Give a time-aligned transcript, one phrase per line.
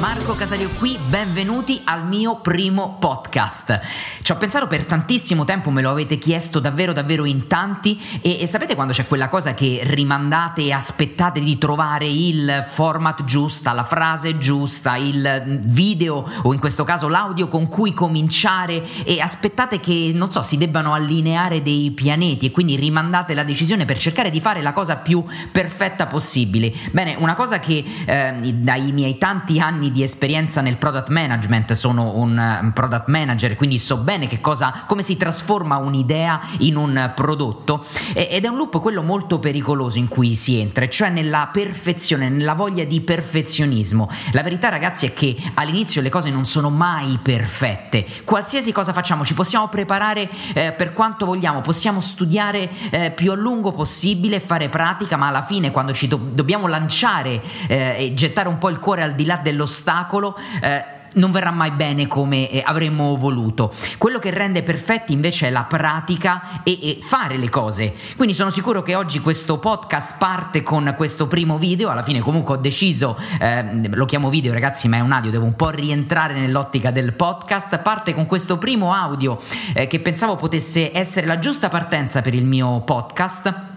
[0.00, 3.78] Marco Casario qui, benvenuti al mio primo podcast.
[4.22, 8.40] Ci ho pensato per tantissimo tempo, me lo avete chiesto davvero davvero in tanti e,
[8.40, 13.74] e, sapete quando c'è quella cosa che rimandate e aspettate di trovare il format giusta,
[13.74, 19.80] la frase giusta, il video o in questo caso l'audio con cui cominciare e aspettate
[19.80, 24.30] che non so si debbano allineare dei pianeti e quindi rimandate la decisione per cercare
[24.30, 25.22] di fare la cosa più
[25.52, 26.72] perfetta possibile.
[26.90, 32.16] Bene, una cosa che eh, dai miei tanti anni di esperienza nel product management, sono
[32.16, 37.84] un product manager, quindi so bene che cosa, come si trasforma un'idea in un prodotto
[38.14, 42.54] ed è un loop quello molto pericoloso in cui si entra, cioè nella perfezione, nella
[42.54, 44.10] voglia di perfezionismo.
[44.32, 49.24] La verità ragazzi è che all'inizio le cose non sono mai perfette, qualsiasi cosa facciamo
[49.24, 54.68] ci possiamo preparare eh, per quanto vogliamo, possiamo studiare eh, più a lungo possibile, fare
[54.68, 58.78] pratica, ma alla fine quando ci do- dobbiamo lanciare eh, e gettare un po' il
[58.78, 59.36] cuore al di là
[59.80, 63.74] dell'ostacolo, eh, non verrà mai bene come eh, avremmo voluto.
[63.98, 67.92] Quello che rende perfetti invece è la pratica e, e, fare le cose.
[68.16, 71.88] Quindi sono sicuro che oggi questo podcast parte con questo primo video.
[71.88, 75.46] Alla fine, comunque, ho deciso, eh, lo chiamo video, ragazzi, ma è un audio, devo
[75.46, 77.78] un po' rientrare nell'ottica del podcast.
[77.78, 79.40] Parte con questo primo audio
[79.74, 83.69] eh, che pensavo potesse essere la giusta partenza per il mio podcast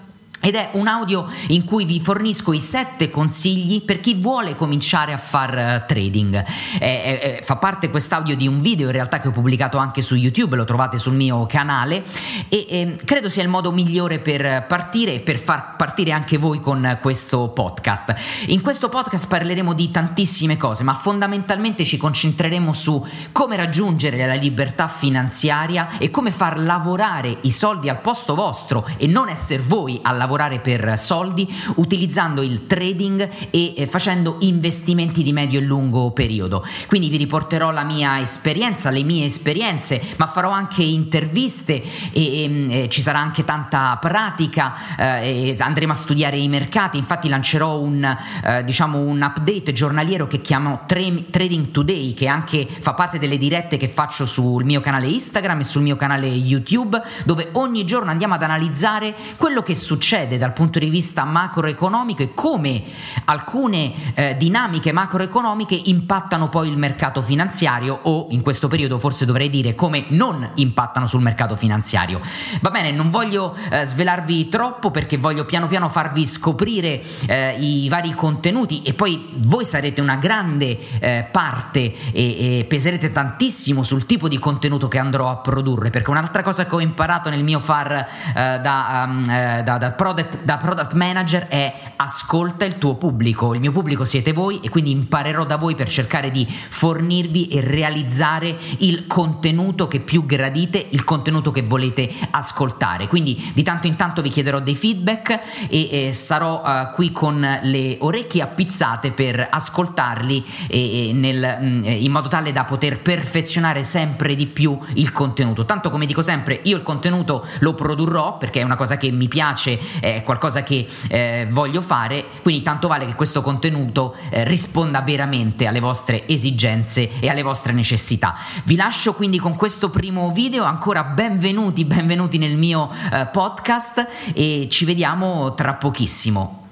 [0.46, 5.14] ed è un audio in cui vi fornisco i sette consigli per chi vuole cominciare
[5.14, 6.44] a far uh, trading.
[6.80, 10.16] Eh, eh, fa parte quest'audio di un video in realtà che ho pubblicato anche su
[10.16, 12.04] YouTube, lo trovate sul mio canale
[12.50, 16.60] e eh, credo sia il modo migliore per partire e per far partire anche voi
[16.60, 18.14] con questo podcast.
[18.48, 24.34] In questo podcast parleremo di tantissime cose, ma fondamentalmente ci concentreremo su come raggiungere la
[24.34, 29.98] libertà finanziaria e come far lavorare i soldi al posto vostro e non essere voi
[30.02, 35.64] a lavorare lavorare per soldi utilizzando il trading e eh, facendo investimenti di medio e
[35.64, 36.66] lungo periodo.
[36.88, 41.82] Quindi vi riporterò la mia esperienza, le mie esperienze, ma farò anche interviste
[42.12, 46.98] e, e, mm, e ci sarà anche tanta pratica, eh, andremo a studiare i mercati,
[46.98, 52.94] infatti lancerò un, eh, diciamo un update giornaliero che chiamo Trading Today, che anche fa
[52.94, 57.50] parte delle dirette che faccio sul mio canale Instagram e sul mio canale YouTube, dove
[57.54, 62.34] ogni giorno andiamo ad analizzare quello che succede succede dal punto di vista macroeconomico e
[62.34, 62.82] come
[63.26, 69.50] alcune eh, dinamiche macroeconomiche impattano poi il mercato finanziario o in questo periodo forse dovrei
[69.50, 72.20] dire come non impattano sul mercato finanziario.
[72.62, 77.90] Va bene, non voglio eh, svelarvi troppo perché voglio piano piano farvi scoprire eh, i
[77.90, 84.06] vari contenuti e poi voi sarete una grande eh, parte e, e peserete tantissimo sul
[84.06, 87.60] tipo di contenuto che andrò a produrre perché un'altra cosa che ho imparato nel mio
[87.60, 92.96] far eh, da, um, da, da product product, da product manager è ascolta il tuo
[92.96, 97.48] pubblico, il mio pubblico siete voi e quindi imparerò da voi per cercare di fornirvi
[97.48, 103.08] e realizzare il contenuto che più gradite, il contenuto che volete ascoltare.
[103.08, 107.60] Quindi di tanto in tanto vi chiederò dei feedback e, e sarò uh, qui con
[107.64, 113.02] le orecchie appizzate per ascoltarli e, e nel, mh, mm, in modo tale da poter
[113.02, 115.66] perfezionare sempre di più il contenuto.
[115.66, 119.28] Tanto come dico sempre, io il contenuto lo produrrò perché è una cosa che mi
[119.28, 125.02] piace è qualcosa che eh, voglio fare, quindi tanto vale che questo contenuto eh, risponda
[125.02, 128.36] veramente alle vostre esigenze e alle vostre necessità.
[128.66, 134.68] Vi lascio quindi con questo primo video, ancora benvenuti, benvenuti nel mio eh, podcast e
[134.70, 136.68] ci vediamo tra pochissimo.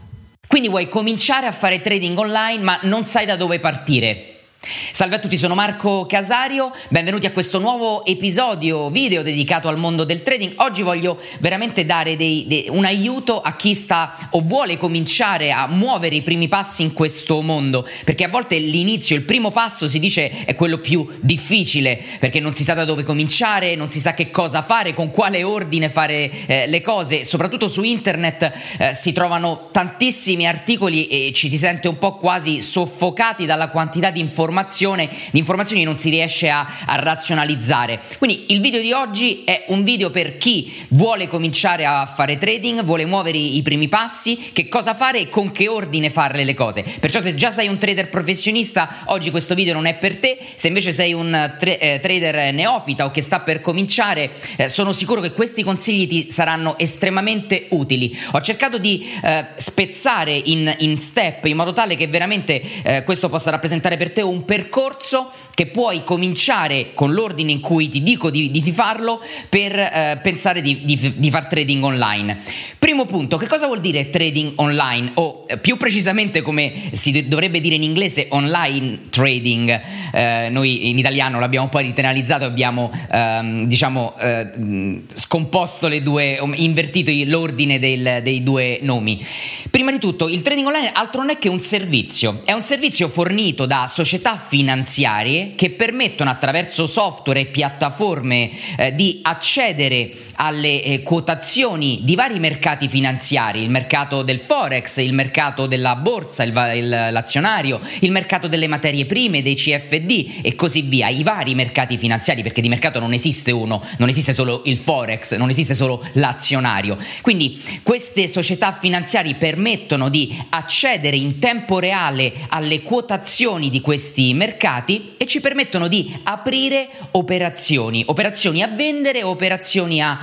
[0.46, 4.31] Quindi vuoi cominciare a fare trading online ma non sai da dove partire?
[4.64, 10.04] Salve a tutti, sono Marco Casario, benvenuti a questo nuovo episodio video dedicato al mondo
[10.04, 10.54] del trading.
[10.58, 15.66] Oggi voglio veramente dare dei, dei, un aiuto a chi sta o vuole cominciare a
[15.66, 19.98] muovere i primi passi in questo mondo, perché a volte l'inizio, il primo passo si
[19.98, 24.14] dice è quello più difficile, perché non si sa da dove cominciare, non si sa
[24.14, 29.12] che cosa fare, con quale ordine fare eh, le cose, soprattutto su internet eh, si
[29.12, 34.50] trovano tantissimi articoli e ci si sente un po' quasi soffocati dalla quantità di informazioni
[34.52, 38.02] informazione, di informazioni non si riesce a, a razionalizzare.
[38.18, 42.84] Quindi il video di oggi è un video per chi vuole cominciare a fare trading,
[42.84, 46.84] vuole muovere i primi passi, che cosa fare e con che ordine fare le cose.
[47.00, 50.68] Perciò se già sei un trader professionista, oggi questo video non è per te, se
[50.68, 55.22] invece sei un tra- eh, trader neofita o che sta per cominciare, eh, sono sicuro
[55.22, 58.18] che questi consigli ti saranno estremamente utili.
[58.32, 63.30] Ho cercato di eh, spezzare in, in, step in modo tale che veramente eh, questo
[63.30, 68.02] possa rappresentare per te un un percorso che puoi cominciare con l'ordine in cui ti
[68.02, 72.40] dico di, di farlo per eh, pensare di, di, di, far trading online.
[72.80, 75.12] Primo punto, che cosa vuol dire trading online?
[75.16, 79.82] O eh, più precisamente come si dovrebbe dire in inglese online trading.
[80.14, 87.12] Eh, noi in italiano l'abbiamo poi ritenalizzato, abbiamo ehm, diciamo eh, scomposto le due, invertito
[87.30, 89.24] l'ordine del, dei due nomi.
[89.70, 93.10] Prima di tutto, il trading online altro non è che un servizio, è un servizio
[93.10, 101.04] fornito da società finanziarie che permettono attraverso software e piattaforme eh, di accedere alle eh,
[101.04, 106.90] quotazioni di vari mercati finanziari, il mercato del forex, il mercato della borsa, il, il,
[106.90, 112.42] l'azionario, il mercato delle materie prime, dei CFD e così via, i vari mercati finanziari,
[112.42, 116.98] perché di mercato non esiste uno, non esiste solo il forex, non esiste solo l'azionario.
[117.22, 125.14] Quindi queste società finanziarie permettono di accedere in tempo reale alle quotazioni di questi mercati
[125.18, 130.18] e ci permettono di aprire operazioni, operazioni a vendere, operazioni a,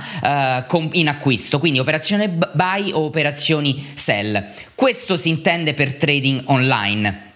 [0.67, 4.43] uh, in acquisto, quindi operazione buy o operazioni sell.
[4.75, 7.28] Questo si intende per trading online.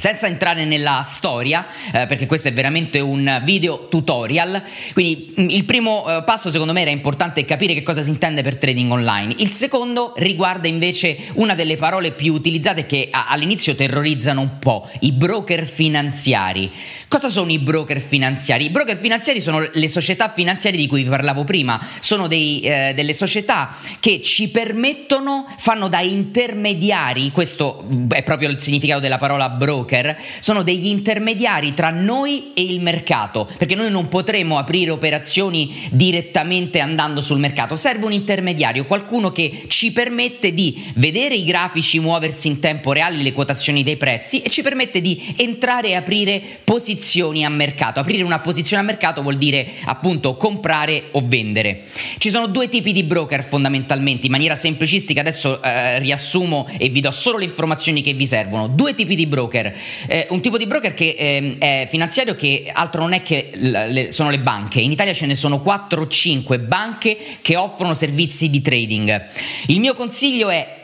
[0.00, 4.62] Senza entrare nella storia, eh, perché questo è veramente un video tutorial,
[4.94, 8.40] quindi mm, il primo eh, passo secondo me era importante capire che cosa si intende
[8.40, 9.34] per trading online.
[9.40, 14.88] Il secondo riguarda invece una delle parole più utilizzate che a- all'inizio terrorizzano un po',
[15.00, 16.72] i broker finanziari.
[17.06, 18.64] Cosa sono i broker finanziari?
[18.64, 22.92] I broker finanziari sono le società finanziarie di cui vi parlavo prima, sono dei, eh,
[22.94, 29.50] delle società che ci permettono, fanno da intermediari, questo è proprio il significato della parola
[29.50, 34.90] broker, broker sono degli intermediari tra noi e il mercato, perché noi non potremo aprire
[34.90, 41.44] operazioni direttamente andando sul mercato, serve un intermediario, qualcuno che ci permette di vedere i
[41.44, 45.94] grafici muoversi in tempo reale, le quotazioni dei prezzi e ci permette di entrare e
[45.96, 48.00] aprire posizioni a mercato.
[48.00, 51.84] Aprire una posizione a mercato vuol dire appunto comprare o vendere.
[52.18, 57.00] Ci sono due tipi di broker fondamentalmente, in maniera semplicistica adesso eh, riassumo e vi
[57.00, 58.68] do solo le informazioni che vi servono.
[58.68, 59.74] Due tipi di broker
[60.06, 64.10] eh, un tipo di broker che eh, è finanziario che altro non è che le,
[64.10, 64.80] sono le banche.
[64.80, 69.28] In Italia ce ne sono 4 o 5 banche che offrono servizi di trading.
[69.66, 70.78] Il mio consiglio è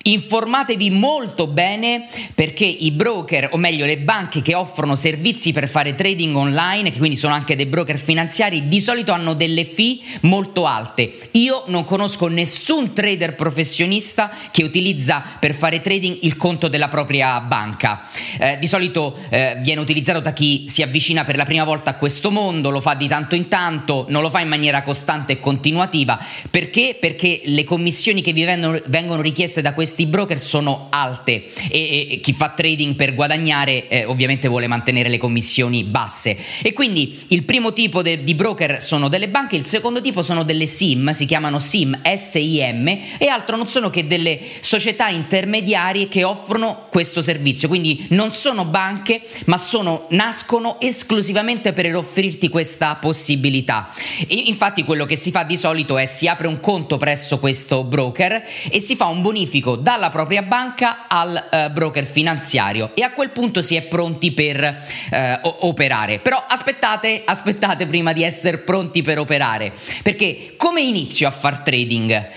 [0.00, 5.94] Informatevi molto bene perché i broker, o meglio le banche che offrono servizi per fare
[5.94, 10.66] trading online, che quindi sono anche dei broker finanziari, di solito hanno delle fee molto
[10.66, 11.12] alte.
[11.32, 17.40] Io non conosco nessun trader professionista che utilizza per fare trading il conto della propria
[17.40, 18.08] banca.
[18.38, 21.94] Eh, di solito eh, viene utilizzato da chi si avvicina per la prima volta a
[21.96, 25.40] questo mondo, lo fa di tanto in tanto, non lo fa in maniera costante e
[25.40, 26.18] continuativa.
[26.48, 26.96] Perché?
[26.98, 32.08] Perché le commissioni che vi vengono, vengono richieste da questi questi broker sono alte e,
[32.10, 36.36] e chi fa trading per guadagnare eh, ovviamente vuole mantenere le commissioni basse.
[36.60, 40.42] E quindi il primo tipo de, di broker sono delle banche, il secondo tipo sono
[40.42, 42.86] delle SIM, si chiamano SIM, SIM
[43.16, 48.66] e altro non sono che delle società intermediarie che offrono questo servizio, quindi non sono
[48.66, 53.90] banche ma sono, nascono esclusivamente per offrirti questa possibilità.
[54.26, 57.84] E infatti quello che si fa di solito è si apre un conto presso questo
[57.84, 63.12] broker e si fa un bonifico dalla propria banca al eh, broker finanziario e a
[63.12, 66.18] quel punto si è pronti per eh, operare.
[66.18, 69.72] Però aspettate, aspettate prima di essere pronti per operare,
[70.02, 72.28] perché come inizio a far trading?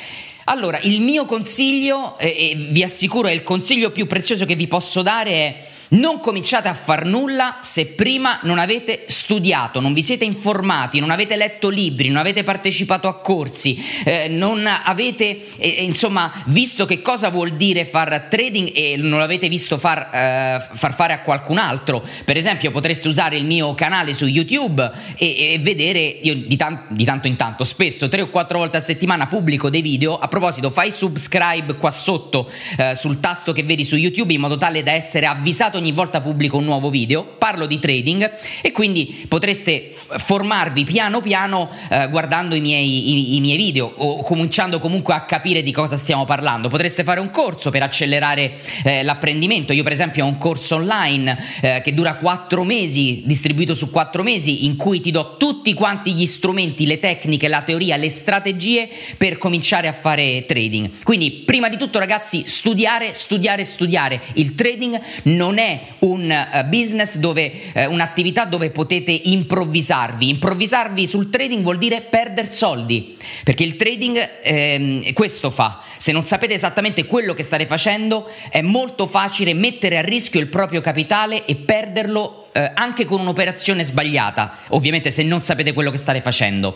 [0.45, 4.67] Allora, il mio consiglio, e eh, vi assicuro è il consiglio più prezioso che vi
[4.67, 10.03] posso dare, è non cominciate a far nulla se prima non avete studiato, non vi
[10.03, 15.83] siete informati, non avete letto libri, non avete partecipato a corsi, eh, non avete eh,
[15.83, 20.93] insomma visto che cosa vuol dire far trading e non l'avete visto far, eh, far
[20.93, 22.05] fare a qualcun altro.
[22.24, 26.86] Per esempio potreste usare il mio canale su YouTube e, e vedere, io di, tan-
[26.89, 30.17] di tanto in tanto, spesso, tre o quattro volte a settimana pubblico dei video.
[30.17, 34.57] A proposito, fai subscribe qua sotto eh, sul tasto che vedi su YouTube in modo
[34.57, 39.25] tale da essere avvisato ogni volta pubblico un nuovo video, parlo di trading e quindi
[39.27, 45.15] potreste formarvi piano piano eh, guardando i miei, i, i miei, video o cominciando comunque
[45.15, 46.69] a capire di cosa stiamo parlando.
[46.69, 49.73] Potreste fare un corso per accelerare eh, l'apprendimento.
[49.73, 54.21] Io per esempio ho un corso online eh, che dura quattro mesi, distribuito su quattro
[54.21, 58.88] mesi, in cui ti do tutti quanti gli strumenti, le tecniche, la teoria, le strategie
[59.17, 61.03] per cominciare a fare trading.
[61.03, 64.21] Quindi prima di tutto ragazzi studiare, studiare, studiare.
[64.33, 70.30] Il trading non è un uh, business dove uh, un'attività dove potete improvvisarvi.
[70.30, 75.82] Improvvisarvi sul trading vuol dire perdere soldi, perché il trading ehm, questo fa.
[75.98, 80.48] Se non sapete esattamente quello che state facendo, è molto facile mettere a rischio il
[80.48, 85.98] proprio capitale e perderlo eh, anche con un'operazione sbagliata, ovviamente se non sapete quello che
[85.98, 86.75] state facendo.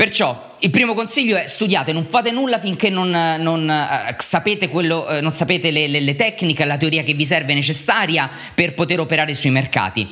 [0.00, 5.06] Perciò il primo consiglio è studiate, non fate nulla finché non, non uh, sapete, quello,
[5.06, 8.98] uh, non sapete le, le, le tecniche, la teoria che vi serve necessaria per poter
[8.98, 10.08] operare sui mercati.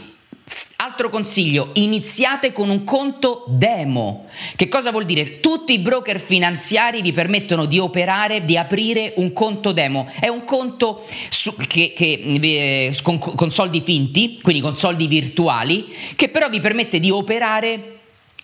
[0.77, 4.27] Altro consiglio, iniziate con un conto demo.
[4.57, 5.41] Che cosa vuol dire?
[5.41, 10.07] Tutti i broker finanziari vi permettono di operare, di aprire un conto demo.
[10.21, 15.87] È un conto su, che, che, eh, con, con soldi finti, quindi con soldi virtuali,
[16.15, 17.98] che però vi permette di operare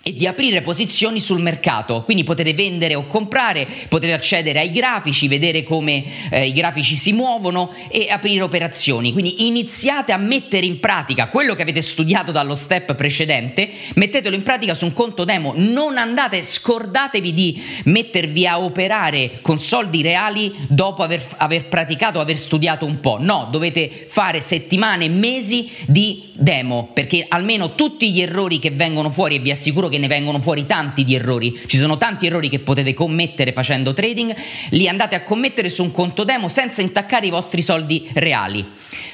[0.07, 5.29] e di aprire posizioni sul mercato, quindi potete vendere o comprare, potete accedere ai grafici,
[5.29, 9.13] vedere come eh, i grafici si muovono e aprire operazioni.
[9.13, 14.43] Quindi iniziate a mettere in pratica quello che avete studiato dallo step precedente, mettetelo in
[14.43, 20.53] pratica su un conto demo, non andate, scordatevi di mettervi a operare con soldi reali
[20.69, 23.17] dopo aver, aver praticato, aver studiato un po'.
[23.19, 29.37] No, dovete fare settimane, mesi di demo, perché almeno tutti gli errori che vengono fuori,
[29.37, 32.49] e vi assicuro che che ne vengono fuori tanti di errori, ci sono tanti errori
[32.49, 34.35] che potete commettere facendo trading,
[34.71, 38.67] li andate a commettere su un conto demo senza intaccare i vostri soldi reali.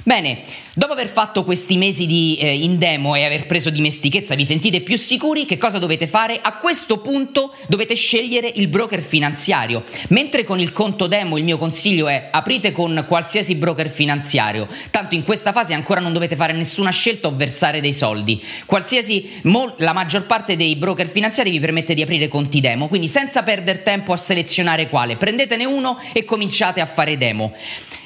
[0.02, 0.40] Bene,
[0.75, 4.80] dopo aver fatto questi mesi di, eh, in demo e aver preso dimestichezza, vi sentite
[4.80, 5.44] più sicuri?
[5.44, 6.38] Che cosa dovete fare?
[6.40, 9.84] A questo punto dovete scegliere il broker finanziario.
[10.08, 15.14] Mentre con il conto demo il mio consiglio è aprite con qualsiasi broker finanziario, tanto
[15.14, 18.42] in questa fase ancora non dovete fare nessuna scelta o versare dei soldi.
[18.64, 23.08] Qualsiasi, mo, la maggior parte dei broker finanziari vi permette di aprire conti demo, quindi
[23.08, 27.52] senza perdere tempo a selezionare quale, prendetene uno e cominciate a fare demo.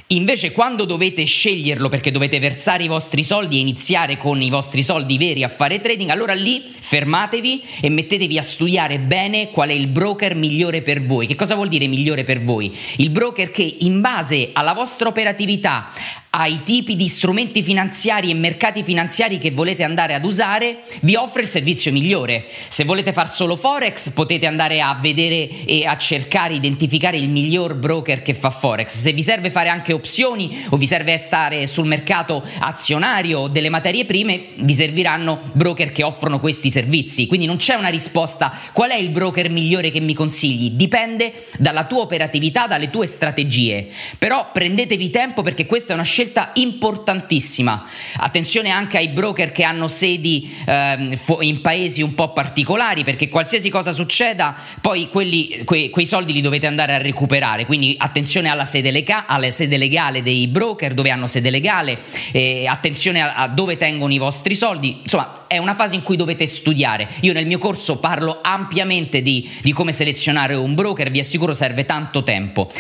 [0.09, 4.83] Invece quando dovete sceglierlo perché dovete versare i vostri soldi e iniziare con i vostri
[4.83, 9.73] soldi veri a fare trading, allora lì fermatevi e mettetevi a studiare bene qual è
[9.73, 11.27] il broker migliore per voi.
[11.27, 12.71] Che cosa vuol dire migliore per voi?
[12.99, 15.91] Il broker che in base alla vostra operatività,
[16.37, 21.43] ai tipi di strumenti finanziari e mercati finanziari che volete andare ad usare, vi offre
[21.43, 22.45] il servizio migliore.
[22.69, 27.77] Se volete fare solo Forex, potete andare a vedere e a cercare, identificare il miglior
[27.77, 28.97] broker che fa Forex.
[28.97, 34.05] Se vi serve fare anche opzioni o vi serve stare sul mercato azionario delle materie
[34.05, 37.29] prime, vi serviranno broker che offrono questi servizi.
[37.29, 41.85] Quindi non c'è una risposta qual è il broker migliore che mi consigli, dipende dalla
[41.85, 43.87] tua operatività, dalle tue strategie.
[44.19, 47.85] Però prendetevi tempo perché questa è una scelta scelta importantissima.
[48.17, 53.69] Attenzione anche ai broker che hanno sedi eh, in paesi un po' particolari, perché qualsiasi
[53.69, 57.67] cosa succeda, poi quelli, que, quei soldi li dovete andare a recuperare.
[57.67, 62.01] Quindi attenzione alla sede, lega, alla sede legale dei broker, dove hanno sede legale,
[62.33, 65.01] eh, attenzione a, a dove tengono i vostri soldi.
[65.03, 67.09] Insomma, è una fase in cui dovete studiare.
[67.21, 71.85] Io nel mio corso parlo ampiamente di, di come selezionare un broker, vi assicuro serve
[71.85, 72.71] tanto tempo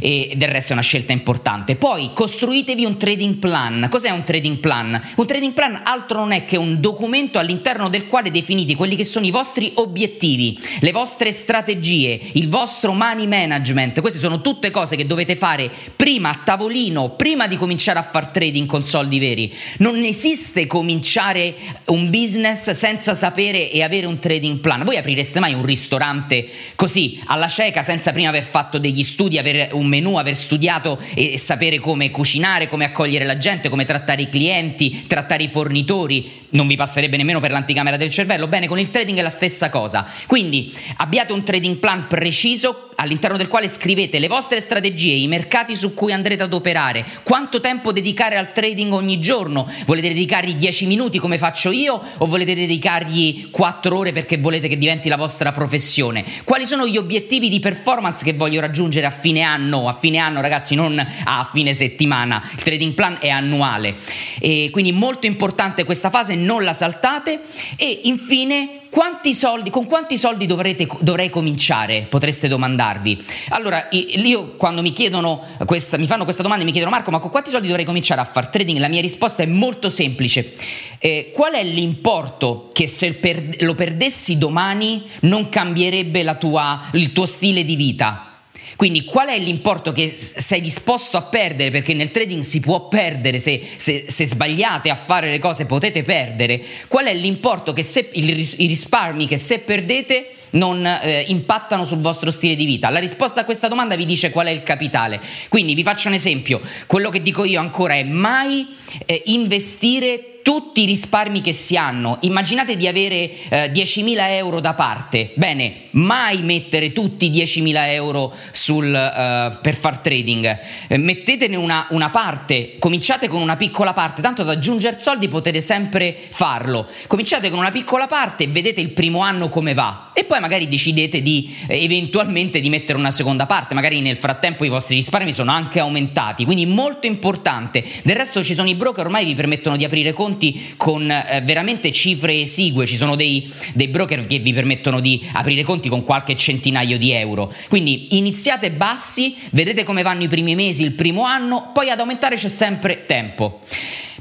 [0.00, 1.76] e del resto è una scelta importante.
[1.76, 3.86] Poi costruitevi un trading plan.
[3.90, 5.00] Cos'è un trading plan?
[5.16, 9.04] Un trading plan altro non è che un documento all'interno del quale definite quelli che
[9.04, 14.00] sono i vostri obiettivi, le vostre strategie, il vostro money management.
[14.00, 18.28] Queste sono tutte cose che dovete fare prima a tavolino, prima di cominciare a far
[18.28, 19.52] trading con soldi veri.
[19.78, 21.54] Non esiste cominciare
[21.86, 24.84] un business senza sapere e avere un trading plan.
[24.84, 29.68] Voi aprireste mai un ristorante così alla cieca senza prima aver fatto degli studi, avere
[29.72, 34.28] un menù, aver studiato e, sapere come cucinare, come accogliere la gente, come trattare i
[34.28, 36.40] clienti, trattare i fornitori?
[36.50, 38.46] Non vi passerebbe nemmeno per l'anticamera del cervello.
[38.46, 40.06] Bene, con il trading è la stessa cosa.
[40.26, 45.76] Quindi abbiate un trading plan preciso all'interno del quale scrivete le vostre strategie, i mercati
[45.76, 49.70] su cui andrete ad operare, quanto tempo dedicare al trading ogni giorno.
[49.86, 54.78] Volete dedicargli 10 minuti come faccio io o volete dedicargli 4 ore perché volete che
[54.78, 56.24] diventi la vostra professione?
[56.44, 59.88] Quali sono gli obiettivi di performance che voglio raggiungere a fine anno?
[59.88, 62.42] A fine anno, ragazzi, non a fine settimana.
[62.52, 63.96] Il trading plan è annuale.
[64.38, 67.40] E quindi molto importante questa fase, non la saltate
[67.76, 72.06] e infine quanti soldi, con quanti soldi dovrete, dovrei cominciare?
[72.10, 73.24] Potreste domandarvi.
[73.48, 77.18] Allora, io quando mi chiedono questa, mi fanno questa domanda e mi chiedono Marco, ma
[77.18, 78.78] con quanti soldi dovrei cominciare a fare trading?
[78.78, 80.54] La mia risposta è molto semplice.
[80.98, 83.18] Eh, qual è l'importo che se
[83.60, 88.31] lo perdessi domani non cambierebbe tua, il tuo stile di vita?
[88.76, 91.70] Quindi qual è l'importo che sei disposto a perdere?
[91.70, 96.02] Perché nel trading si può perdere, se, se, se sbagliate a fare le cose potete
[96.02, 96.62] perdere.
[96.88, 102.00] Qual è l'importo che se, il, i risparmi che se perdete non eh, impattano sul
[102.00, 102.90] vostro stile di vita?
[102.90, 105.20] La risposta a questa domanda vi dice qual è il capitale.
[105.48, 106.60] Quindi vi faccio un esempio.
[106.86, 108.66] Quello che dico io ancora è mai
[109.06, 112.18] eh, investire tutti i risparmi che si hanno.
[112.22, 115.32] Immaginate di avere eh, 10.000 euro da parte.
[115.34, 120.58] Bene, mai mettere tutti 10.000 euro sul, uh, per far trading.
[120.88, 125.60] Eh, mettetene una, una, parte, cominciate con una piccola parte, tanto ad aggiungere soldi potete
[125.60, 126.88] sempre farlo.
[127.06, 130.10] Cominciate con una piccola parte e vedete il primo anno come va.
[130.14, 134.64] E poi magari decidete di eh, eventualmente di mettere una seconda parte, magari nel frattempo
[134.64, 137.84] i vostri risparmi sono anche aumentati, quindi molto importante.
[138.02, 140.31] Del resto ci sono i broker ormai vi permettono di aprire conti
[140.76, 145.62] con eh, veramente cifre esigue, ci sono dei, dei broker che vi permettono di aprire
[145.62, 147.52] conti con qualche centinaio di euro.
[147.68, 152.36] Quindi iniziate bassi, vedete come vanno i primi mesi, il primo anno, poi ad aumentare
[152.36, 153.60] c'è sempre tempo.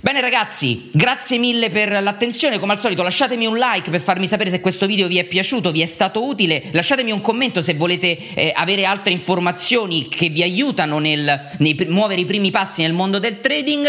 [0.03, 4.49] Bene ragazzi, grazie mille per l'attenzione, come al solito lasciatemi un like per farmi sapere
[4.49, 8.17] se questo video vi è piaciuto, vi è stato utile, lasciatemi un commento se volete
[8.33, 13.19] eh, avere altre informazioni che vi aiutano nel, nel muovere i primi passi nel mondo
[13.19, 13.87] del trading.